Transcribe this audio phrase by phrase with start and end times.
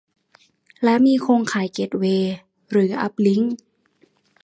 [0.83, 2.33] และ มีโครงข่ายเกตเวย์
[2.71, 3.53] หรือ อัพลิงค์